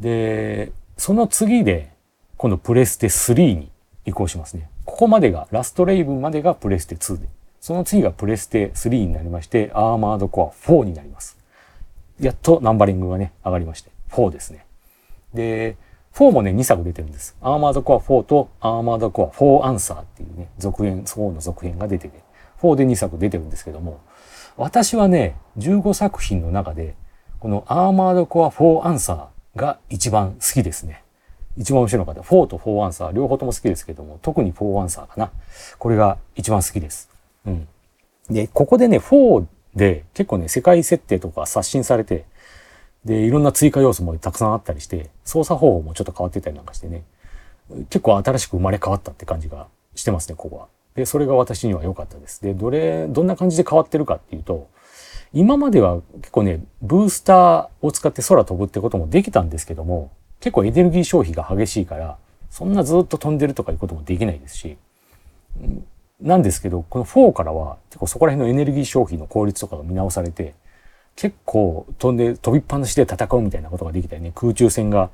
[0.00, 1.90] で、その次で、
[2.38, 3.70] 今度プレステ3に
[4.06, 4.70] 移行しますね。
[4.86, 7.28] ここまでが、ラストレイブンまでがプレステ2で、
[7.60, 11.43] その次がプレステ3になりまして、アーマードコア4になります。
[12.20, 14.66] やっとナンバリングがね、上がりまして、4ですね。
[15.32, 15.76] で、
[16.14, 17.36] 4もね、2作出てるんです。
[17.40, 22.20] アーマードコア4とアーマードコア4アンサーっていうね、続編、4の続編が出てて、
[22.60, 24.00] 4で2作出てるんですけども、
[24.56, 26.94] 私はね、15作品の中で、
[27.40, 31.02] このアーマードコア4アンサーが一番好きですね。
[31.56, 35.30] 一番面白いの方、4と4アンサー、両方とも好きですけども、特に4アンサーかな。
[35.78, 37.10] これが一番好きです。
[37.44, 37.68] うん。
[38.30, 42.24] で、ここでね、4で結構ね、世界設定とか刷新されて、
[43.04, 47.04] で、いろんな追加要素もたくさんあったりして、操作方法もちょっと変わってたりなんかしてね、
[47.90, 50.68] 結構新しく生まれ変わったって感じがしてますね、ここは。
[50.94, 52.42] で、それが私には良かったです。
[52.42, 54.68] で、どれ、どんな感じで変わってるかっていうと、
[55.32, 62.18] 今までは結構ね、ブースターを使って空飛ぶってこともできたんですけども、結構エネルギー消費が激しいから、
[62.50, 64.76] そんなずっと飛んでるとかいうこともできないですし、
[66.20, 70.54] なんですけど、この4からは結構そこら辺のエネルギー消費の効率とかが見直されて、
[71.16, 75.10] 結構飛んで飛びっぱなしで戦うみたいなことができたりね、空中戦が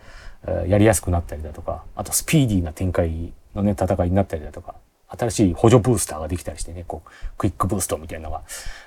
[0.67, 4.75] やりやすくなったりだとか、あとスピーディーな展開のね、戦いになったりだとか、
[5.09, 8.43] 新しい補助ブースターができたりしてね、こう、クイックブーストみたいなのが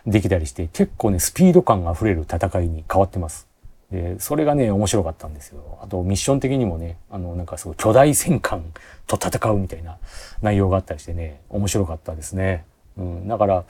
[0.06, 3.48] できたりして、結構ね、スピード感が溢れる戦いに変わってます。
[3.94, 5.78] で、それがね、面白かったんですよ。
[5.84, 8.74] あと、ミッション的にもね、あの、なんかすごい巨大戦艦
[9.06, 10.00] と戦うみたいな
[10.42, 12.66] 内容があったりしてね、面白かったですね。
[12.98, 13.66] うん、だから、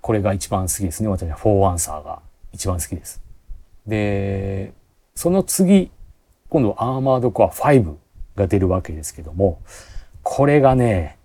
[0.00, 1.08] これが一番好きですね。
[1.08, 2.20] 私は4アンサーが。
[2.52, 3.22] 一番好きです。
[3.86, 4.72] で、
[5.14, 5.92] その次、
[6.48, 7.94] 今度アーマードコア5
[8.34, 9.60] が出るわけですけども、
[10.24, 11.16] これがね、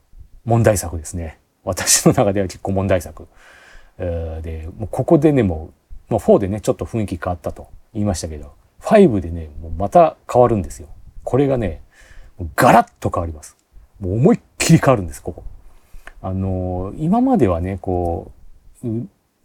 [0.43, 1.39] 問題作ですね。
[1.63, 3.27] 私の中では結構問題作。
[3.97, 5.71] で、もうここでね、も
[6.09, 10.87] う、まあ、4でね、ちょっと雰囲気変わったと言いましたけど、5でね、もうまた変わるんですよ。
[11.23, 11.81] これがね、
[12.55, 13.57] ガラッと変わります。
[13.99, 15.43] もう思いっきり変わるんです、ここ。
[16.21, 18.31] あのー、今まではね、こ
[18.83, 18.87] う、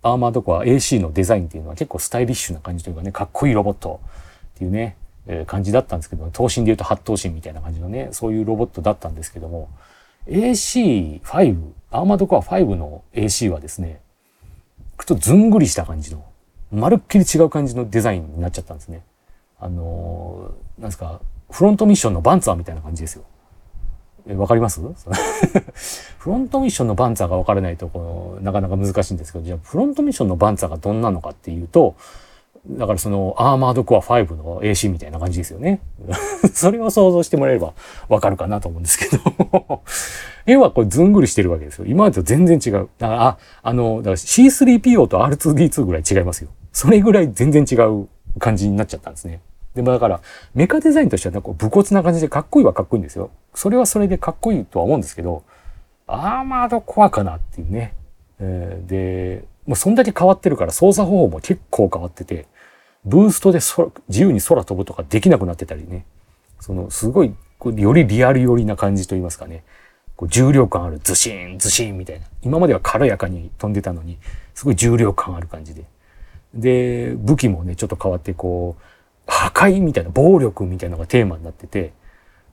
[0.03, 4.01] アーマードコア AC のデザインっていうのは結構スタイリッシュな感じというかね、かっこいいロボット
[4.57, 9.69] っていうね、えー、感じだったんですけど、頭身で言うと八頭身みたいな感じのね、そういうロボットだったんですけども、
[10.27, 11.57] AC5、
[11.91, 14.01] アーマードコア5の AC はですね、
[14.99, 16.25] ちょっとずんぐりした感じの、
[16.73, 19.03] まるっきり違う感じのデザインになっちゃったんですね。
[19.59, 23.25] あのー、なんですか、フロントミッションのバンツァーみたいな感じですよ。
[24.27, 24.81] えわかります？
[26.19, 31.97] フロントミッションのバンツァーがわからないとこの、なかなか難しいんですけど、じゃあフロントミッションのバンツァーがどんなのかっていうと、
[32.69, 35.81] だからそのアーマードコア5の AC みたいな感じですよね。
[36.53, 37.73] それを想像してもらえれば
[38.09, 39.83] わかるかなと思うんですけど
[40.47, 41.87] 絵はこれずんぐりしてるわけですよ。
[41.87, 42.89] 今までと全然違う。
[42.99, 46.51] だからあ、あの、だから C3PO と R2D2 ぐらい違いますよ。
[46.73, 49.41] それぐらい全然違う感じになっちゃったんですね。
[49.75, 50.21] でもだから、
[50.55, 53.31] メカデザインとしてはなんか武骨な感じでかっこいいはかっこいいんですよ。
[53.55, 55.45] それはそれでかっこいいとは思うんですけど、
[56.07, 57.95] アーマードコアかなっていうね。
[58.41, 62.47] えー、で、もうそんだけ変わってるから操作方法も結構変わってて、
[63.05, 63.61] ブーストで
[64.09, 66.05] 自由に空飛ぶとかできなくなってたりね。
[66.59, 67.35] そのすごい
[67.77, 69.63] よりリアル寄りな感じと言いますかね。
[70.17, 72.27] こう重量感あるズシンズシンみたいな。
[72.43, 74.19] 今までは軽やかに飛んでたのに、
[74.55, 75.85] すごい重量感ある感じで。
[76.55, 78.83] で、武器もね、ちょっと変わってこう、
[79.27, 81.93] 破壊みたいな、暴力みたいなのがテーマになってて、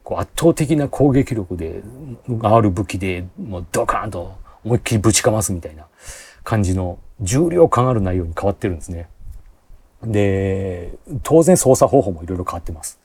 [0.04, 1.82] こう圧倒的な攻撃力で、
[2.44, 5.88] ある武器で、もうドカーンと思いっきりぶちかますみたいな
[6.44, 9.10] 感じの重量感ある内容に変わってるんですね。
[10.04, 13.00] で、当然操作方法もいろいろ変わってます。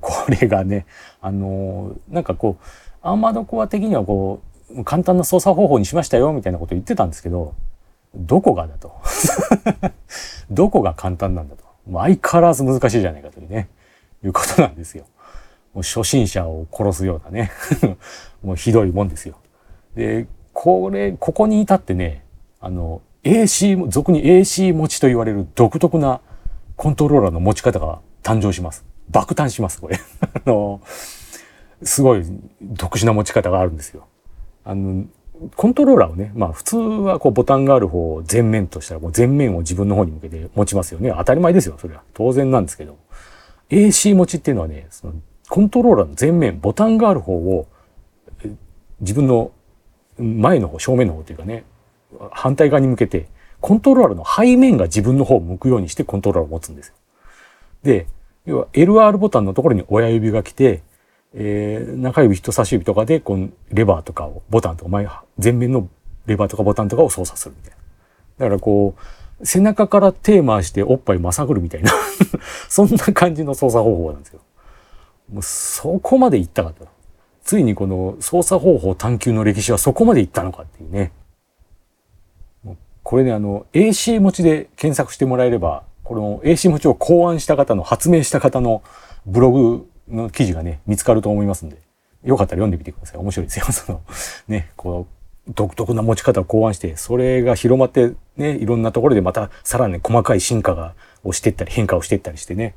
[0.00, 0.86] これがね、
[1.20, 2.64] あの、なんかこう、
[3.02, 7.54] アーマードコア的にはこう、簡単な操作方法にしましたよみたいなこと言ってたんですけど、
[8.18, 8.92] どこがだと。
[10.50, 11.64] どこが簡単なんだと。
[11.92, 13.68] 相変わらず難しいじゃないかというね、
[14.24, 15.04] いうことなんですよ。
[15.74, 17.50] もう初心者を殺すようなね
[18.42, 19.36] もうひどいもんですよ。
[19.94, 22.24] で、これ、ここに至ってね、
[22.60, 26.20] あの、AC、俗に AC 持ちと言われる独特な
[26.76, 28.84] コントローラーの持ち方が誕生します。
[29.10, 29.98] 爆誕します、これ。
[30.22, 30.80] あの、
[31.82, 32.24] すごい
[32.76, 34.06] 特殊な持ち方があるんですよ。
[34.64, 35.04] あの、
[35.56, 41.12] コントローラーをね、まあ普通はこうボタンがある方を前面としたらもう前面を自分の方に向けて持ちますよね。
[41.16, 42.02] 当たり前ですよ、それは。
[42.14, 42.96] 当然なんですけど。
[43.70, 45.14] AC 持ちっていうのはね、その
[45.48, 47.66] コントローラーの前面、ボタンがある方を
[49.00, 49.52] 自分の
[50.18, 51.64] 前の方、正面の方というかね、
[52.30, 53.28] 反対側に向けて、
[53.60, 56.94] コントローラーの背面が自分の方を向くようにしてコントローラーを持つんですよ。
[57.82, 58.06] で、
[58.46, 60.82] 要は LR ボタンのところに親指が来て、
[61.34, 65.06] えー、中指人差し指とかで、このレバーとかを、ボタンとか前、
[65.42, 65.88] 前面の
[66.26, 67.76] レバーとかボタンとかを操作するみたいな。
[68.38, 68.94] だからこ
[69.40, 71.92] う、背中から手回しておっぱいまさぐるみたいな
[72.68, 74.40] そんな感じの操作方法なんですよ。
[75.32, 76.86] もうそこまで行ったかと。
[77.44, 81.12] ついにこの操作方法探求の歴史はそこまで行ったのかっていうね。
[83.02, 88.82] これね、あの、AC 持ちで検索してもらえれば、この AC 持ちを考案した方の、発明した方の
[89.24, 91.78] ブログの記事がね、見つかると思いますんで、
[92.24, 93.18] よかったら読んでみてください。
[93.18, 93.66] 面白いですよ。
[93.72, 94.00] その、
[94.48, 95.06] ね、こ
[95.46, 100.94] う、独特な持ち方を考案して、それが広まって、ね、いろんなところでまたさらに細かい進化が、
[101.24, 102.74] をしていったり、変化をしていったりしてね、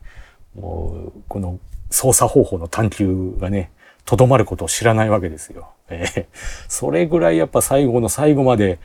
[0.55, 3.71] もう、この操作方法の探求がね、
[4.05, 5.69] とどまることを知らないわけですよ。
[5.89, 6.25] えー、
[6.67, 8.79] それぐらいやっぱ最後の最後まで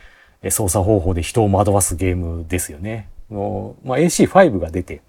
[0.51, 3.09] 操作方法で人を惑わすゲームですよね。
[3.31, 5.01] のまあ、AC5 が出て、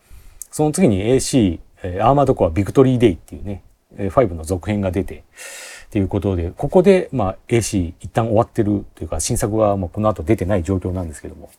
[0.52, 3.64] その次に AC えー、アーマードコアビクトリーデイっていうね、
[3.96, 5.24] 5の続編が出て、
[5.88, 11.50] っていうことで、ここで、まあ、AC 一旦終わってるというか、新作はもうこの後出てない状況なんですけども、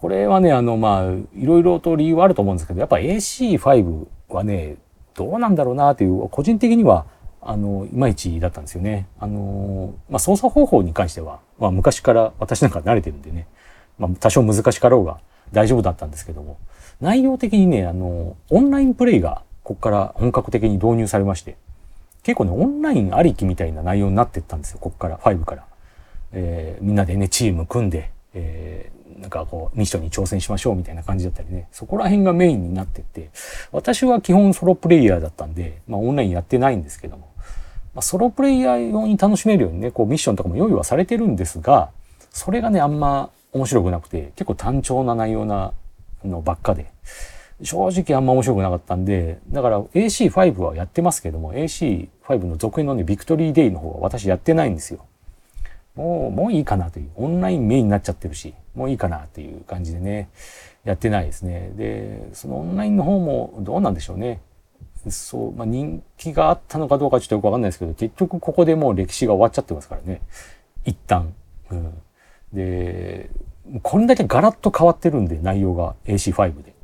[0.00, 4.76] これはね、あの、まあ、いろいろと理由はあると思うんですけど、やっぱ AC5 はね、
[5.14, 7.06] どうなんだろうなっていう、個人的には、
[7.40, 9.08] あの、いまいちだったんですよね。
[9.18, 13.46] あの、まあ、操作方法に関しては、まあ、昔から私なんか慣れてるんでね、
[13.98, 15.18] まあ、多少難しかろうが
[15.52, 16.58] 大丈夫だったんですけども、
[17.00, 21.56] 内容的にね、あの、オンラインプレイがここから本格的に導入されまして、
[22.22, 25.64] 結構ね、オンラインありきみたいな内容になってったんですよ、ここから、5から。
[26.32, 33.30] えー、みんなでね、チーム組んで、えー、なんかこう、ミッションに挑戦しましょうみたいな感じだったりね、そこら辺がメインになってって、
[33.72, 37.28] 私は基本ソロプレイヤーだったんで、まあオンラインやってないんですけども、
[37.94, 41.90] まあ、ソロプレイヤー用に楽しめるようにね、こうミッションとかも用意はされてるんですが、
[42.30, 45.72] それがね、あんま面白くなくて、結構単調な内容な
[46.24, 46.86] のばっかで、
[47.62, 55.04] 正直あんま面白くなかったんで、だから AC5 はやってますけども、AC5 の続編のね、ビクトリーデイの方は私やってないんですよ。
[55.94, 57.10] もう、もういいかなという。
[57.14, 60.28] オンラインメインになっちゃってるし、もういいかなっていう感じでね、
[60.84, 61.70] やってないですね。
[61.76, 64.40] で、そのオンラインの方もどうなんでしょうね。
[65.08, 70.20] そう、まあ、人気があったのかどうかちょっとよくわかんないですけど、結局ここでもう歴史が終わっちゃってますからね。
[70.84, 71.32] 一旦。
[71.70, 71.94] うん、
[72.52, 73.30] で、
[73.82, 76.74] これだけガラッと変わってるんで、内容が AC5 で。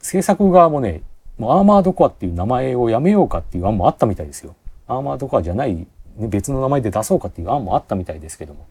[0.00, 1.02] 制作側もね、
[1.38, 4.54] もうアーマードコアっていう名前をやめようかっていう案もあったみたいですよ。
[4.86, 5.86] アーマードコアじゃない、ね、
[6.18, 8.66] 別の名前で出そうかっていう案もあったみたいですけども。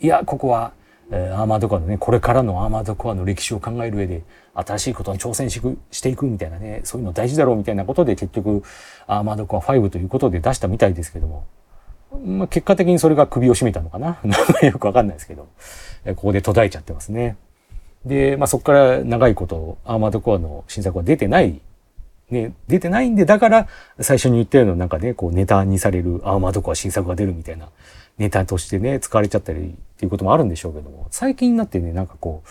[0.00, 0.72] いや、ここは、
[1.10, 4.22] えー、アーマードコアのね、これからのアーマードコアの歴史を考える上で、
[4.54, 8.62] 新しいことに挑戦していくみたいなね、そういうの大事だろうみたいなことで結局、
[9.06, 11.44] アーマードコア5ということで出したみたいですけども。
[12.24, 14.18] まあ、結果的にそれが首を絞めたのかな
[14.62, 15.48] よくわかんないですけど。
[16.04, 17.36] ここで途絶えちゃってますね。
[18.04, 21.60] で、まあ、そこから長いことアーマードコアの新作は出てない。
[22.30, 23.68] ね、出てないんで、だから
[24.00, 27.68] 最初に言ったようななんかね、こうネタにされるアーマードコア新作が出るみたいな
[28.18, 29.62] ネタとしてね、使われちゃったりっ
[29.98, 32.48] ていうこともあるんでしょうけども、最近になってね、なんかこう、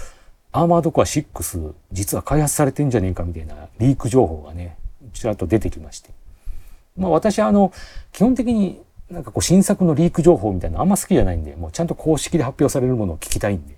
[0.51, 4.77] アーマードコア6実は開発されてんじゃねえかみたいなリーク情報がね、
[5.13, 6.11] ちらっと出てきまして。
[6.95, 7.73] まあ私はあの、
[8.11, 8.81] 基本的に
[9.13, 13.75] なんかこう新作のリーク情報みたいなあんま好きじゃないんで、もうちゃんと公式で発表されるものを聞きたいんで、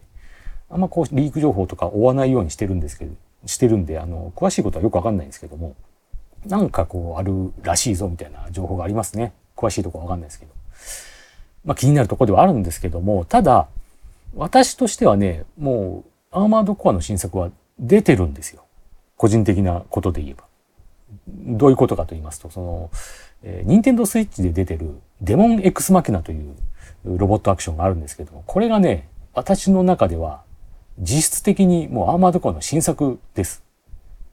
[0.70, 3.14] あんまこうリーク情報とか追わないようにしてるんですけど、
[3.46, 5.76] してるんで、あの、詳しいことはよくわかんないんですけども、
[6.46, 9.34] なんかこうあるらしいぞみたいな情報がありますね。
[9.58, 10.54] 詳しいとこわかんないですけど。
[11.66, 13.68] まあ気になるとこではあるんですけども、ただ、
[14.36, 18.64] 私としてはね、もうアーマードコアの新作は出てるんですよ。
[19.18, 20.46] 個人的なことで言えば。
[21.28, 22.90] どういうことかと言いますと、その、
[23.48, 26.56] えー、ニンテンドースイッチで出てるデモン X マキナという
[27.06, 30.42] ロボットアクションがあるんですけども、これがね、私の中では
[31.00, 33.64] 実質的にもうアーマードコアの新作です。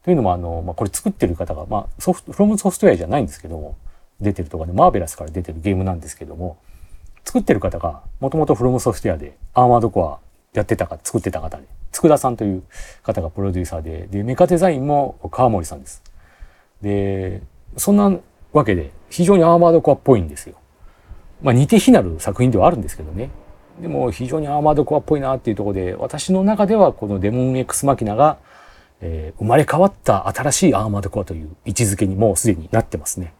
[0.02, 3.76] というのもあの、まあ、これ作ってる方が、まあ、ソフト、フロムソフトウェアじゃないんですけども、
[4.20, 6.56] 出てるとかで、マーベラスから出てるゲームなんですけども、
[7.24, 10.18] 作ってる方が、もともとフロムソフトウェアでアーマードコア
[10.54, 12.62] やってたか、作ってた方で、佃さんという
[13.02, 16.02] 方がプロデューサーで、で、メカデザインも川森さんです。
[16.80, 17.42] で、
[17.76, 18.18] そんな
[18.52, 20.56] わけで、非常にアーマードコアっぽいんですよ。
[21.42, 23.30] まあ似て非なる作品ではあるんですけどね。
[23.80, 28.38] でも非常にアーマードコアっぽいなっていうとこで、私の中ではこのデモン X マキナが、
[29.00, 33.34] えー、生まれ変わった新しいアーマードコアという位置づけにもうすでになってますね。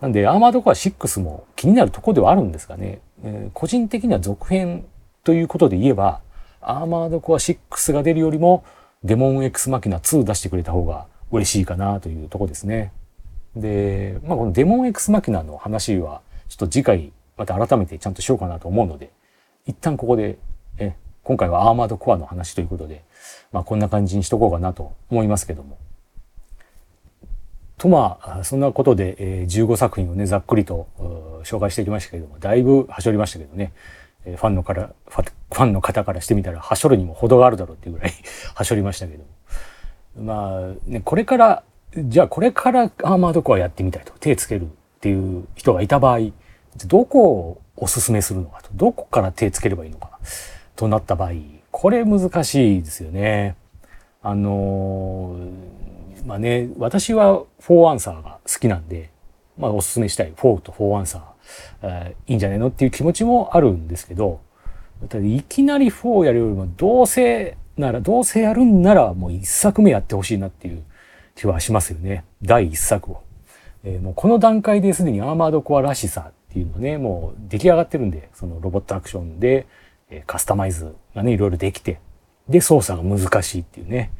[0.00, 4.84] なんで、アーマードコア6も気になるとこではあるんですがね、えー、個人的には続編
[5.24, 6.20] ということで言えば、
[6.60, 8.64] アーマードコア6が出るよりも、
[9.02, 12.92] デモン X マキナ2出してくれた方が嬉しいかなというとこですね。
[13.56, 19.10] で、まあこのデモン X マキナの話は、ちょっと次回また改めてちゃんとしようかなと思うので、
[19.66, 20.38] 一旦ここで、
[20.78, 23.04] え、今回はアーマードコアの話ということで、
[23.52, 25.78] まあこんな感じにしとこうかなと思いますけども。
[27.82, 30.86] とまあ、そんなことで、えー、15作品をね、ざっくりと
[31.42, 33.72] 紹介してきましたけども、だいぶはしょりましたけどね、
[34.24, 38.12] え、ファンのから、ファンの方からしてみたら、はしょるにも程があるだろうっていうぐらい
[38.54, 41.64] はしょりましたけどもまあ、ね、これから、
[41.96, 44.66] じゃあこれからアーマードコアやってみたいと、手つけるっ
[45.00, 46.30] ていう人がいた場合、
[46.86, 50.18] どこをおすすめするのかと、どこから手つければいいのか
[50.74, 51.32] となった場合、
[51.70, 53.56] これ難しいですよね。
[54.22, 59.10] あのー、まあね、私は4アンサーが好きなんで、
[59.58, 61.22] まあおすすめしたい4と4アンサー、
[61.82, 64.40] えー、いいんじゃないのっていう気持ちもあるんですけど、
[65.22, 70.84] いきなり4やるよりもどうせなら、どうせやるんならもう一作目やってほしいなっていう
[71.34, 72.24] 気はしますよね。
[72.42, 73.22] 第一作を。
[73.84, 79.66] えー、もうこの段階ですでにアーマードコアらしさっていうのね、もう出来上がってるんで、そのロボットアクションで、
[80.10, 81.98] えー、カスタマイズがね、いろいろできて、
[82.48, 84.12] で、操作が難しいっていうね。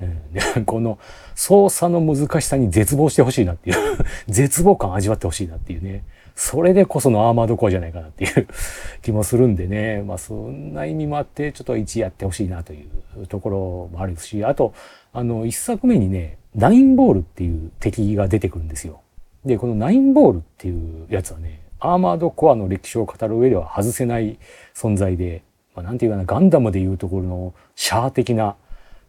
[0.00, 0.98] うん、でこの
[1.34, 3.76] 操作の難しさに絶望してほしいなっていう
[4.28, 6.04] 絶望感味わってほしいなっていうね。
[6.34, 8.46] それでこそのアーマードコアじゃないかなっていう
[9.00, 10.02] 気もするんでね。
[10.02, 12.86] まあそんな意味もあって、ちょっと1やってほしいなとい
[13.22, 13.58] うところ
[13.90, 14.74] もあるし、あと、
[15.14, 19.02] あの、1作目にね、ナインボールっていう敵が出てくるんですよ。
[19.44, 24.38] で、このナインボールっていうやつはね、アーマードコアの歴史を語る上では外せない
[24.74, 25.42] 存在で、
[25.74, 28.56] まあ、なんていうかな、ガンダムでいうところのシャア的な、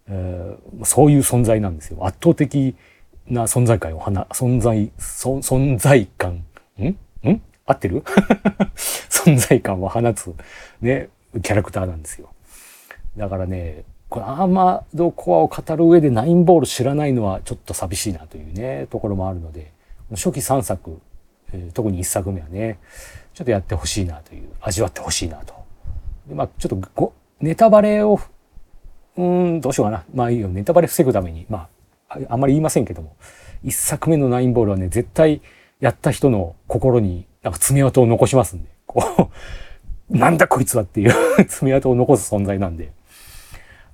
[0.09, 2.05] えー、そういう存在なんですよ。
[2.05, 2.75] 圧倒的
[3.27, 6.43] な存在感を放、存在、存在感、
[6.77, 6.87] ん？
[7.29, 7.41] ん？
[7.65, 8.03] 合ってる？
[9.09, 10.33] 存在感を放つ、
[10.81, 11.09] ね、
[11.41, 12.29] キャラクターなんですよ。
[13.15, 19.71] だからね、このアーマードコアを語る上でナインボール知らないのはちょっと寂しいなというね、ところもあるので、
[20.11, 20.99] 初期3作、
[21.51, 22.79] えー、特に1作目はね、
[23.33, 25.53] ちょっとやってほしいなという、味わってほしいなと。
[26.33, 28.19] まあ、ちょっとご、ネタバレを、
[29.17, 30.05] うん、どうしようかな。
[30.13, 31.67] まあいいよ、ネタバレ防ぐために、ま
[32.09, 33.15] あ、あんまり言いませんけども、
[33.65, 35.41] 1作目のナインボールはね、絶対
[35.79, 39.31] やった人の心になんか爪痕を残しますんで、こ
[40.09, 41.13] う、 なんだこいつはっていう
[41.47, 42.91] 爪痕を残す存在なんで、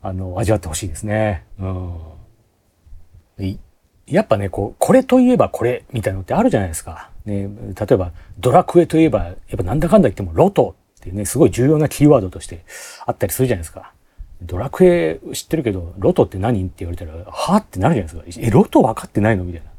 [0.03, 1.45] あの、味わってほしいですね。
[1.59, 3.59] うん。
[4.05, 7.09] やっぱね、こう、これといえばこれみたいなのってあるじゃないですか。
[7.25, 12.65] ね、例えば、ドラクエといえば、やっぱなんだかんだ言ってもロトっていうね、すごい重要なキーワードとして
[13.05, 13.93] あったりするじゃないですか。
[14.41, 18.45] ドラクエ知ってるけど、ロトって何って言われたら、はってなるじゃないですか。
[18.45, 19.71] え、ロト分かってないのみたいな。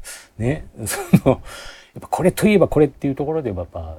[0.43, 0.65] ね。
[0.87, 1.41] その、
[1.95, 3.95] やっぱこれといえばこれっていうところでやっぱ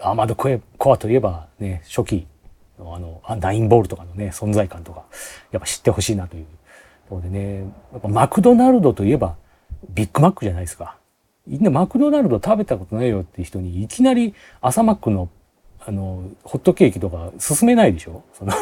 [0.00, 2.26] アーマードコエコアといえばね初期
[2.94, 5.04] あのあのナインボールとかのね存在感とか
[5.52, 6.50] やっぱ知ってほしいなというと
[7.10, 7.58] ころでね
[7.92, 9.36] やっぱマクドナルドといえば
[9.90, 10.96] ビッグマックじゃないですか。
[11.46, 15.28] みんなマクドナルド食べたことないよっていう人にいきなり朝マックの
[15.80, 18.22] あのホットケーキとか勧めないでしょ？
[18.34, 18.52] その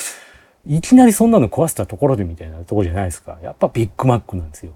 [0.66, 3.38] いきなりそんなの壊せたところでみたいなとこじゃないですか。
[3.42, 4.72] やっぱビッグマックなんですよ。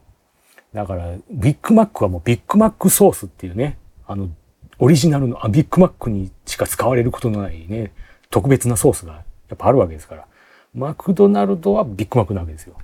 [0.72, 3.76] だから、ビッグマックはもうビッグマックソースっていうね、
[4.06, 4.30] あの、
[4.78, 7.92] オリジナルの、あ、ビッグマックにしか使われることのないね、
[8.32, 9.20] 特別なソースがや
[9.54, 10.26] っぱあるわけですから。
[10.74, 12.74] マクドナルドはビッグマックなわけですよ。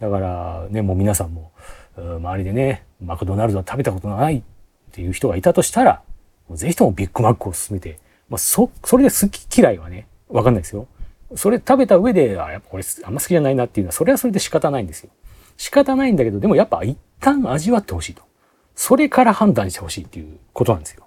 [0.00, 1.50] だからね、もう皆さんも、
[1.96, 4.42] 周りでね、マクドナルドは食べたことないっ
[4.92, 6.02] ていう人がいたとしたら、
[6.52, 10.86] ぜひともビッグマックを勧めて、まあ、そ、それで好き嫌いはね、わかんないですよ。
[11.34, 15.10] それ食べた上で、あ、やっぱこれあんま好きじゃないなっていうのは、それはそれで仕方ないんですよ。
[15.56, 18.22] 仕方ないんだけど、でもやっぱ一旦味わってほしいと。
[18.76, 21.04] それから判断してほしいっていうことなんですよ。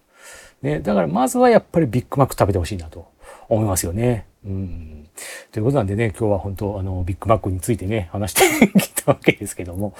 [0.61, 3.07] ね、だからまずはやっぱりビッグマック食べてほしいなと
[3.49, 4.27] 思いますよね。
[4.45, 5.09] うん。
[5.51, 9.93] ということなんでね、今日は本当あの、ビッグマックについてね、話してきたわけですけども、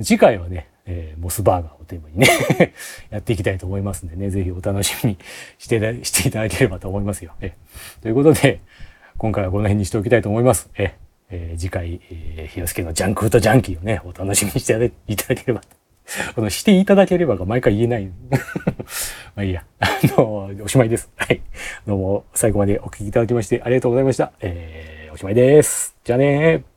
[0.00, 2.26] 次回はね、えー、モスバーガーをテーマにね
[3.10, 5.18] やっていきたいと思いますんでね、ぜひお楽しみに
[5.58, 7.32] してしていただければと思いますよ。
[7.40, 7.54] え
[8.00, 8.60] ということで、
[9.18, 10.70] 今回はこの辺にしておきたいと思います。
[10.76, 10.94] え
[11.30, 15.79] えー、次回、えー、ひよすけのジャンクフードジャンキーをね、お楽しみにしていただければ。
[16.34, 18.06] この、していただければが毎回言えない。
[19.34, 19.64] まあいいや。
[19.80, 21.10] あの、おしまいです。
[21.16, 21.40] はい。
[21.86, 24.32] どうも最後までお聞きいただきましてありがとうございました。
[24.40, 25.96] えー、おしまいです。
[26.04, 26.69] じゃあね